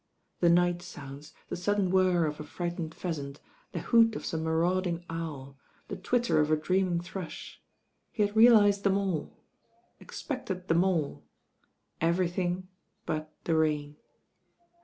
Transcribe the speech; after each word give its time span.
The 0.39 0.49
night 0.49 0.81
sounds, 0.81 1.31
the 1.49 1.55
sudden 1.55 1.91
whirr 1.91 2.25
of 2.25 2.39
a 2.39 2.43
frightened 2.43 2.95
pheasant, 2.95 3.39
the 3.71 3.81
hoot 3.81 4.15
of 4.15 4.25
some 4.25 4.41
marauding 4.45 5.05
owl, 5.11 5.57
the 5.89 5.95
twitter 5.95 6.39
of 6.39 6.49
a 6.49 6.55
dreaming 6.55 6.99
thrush; 7.01 7.61
he 8.11 8.23
had 8.25 8.35
real 8.35 8.57
ised 8.59 8.81
them 8.81 8.97
all, 8.97 9.37
expected 9.99 10.69
them 10.69 10.83
all— 10.83 11.21
everything 12.01 12.67
but 13.05 13.31
the 13.43 13.53
rain. 13.55 13.95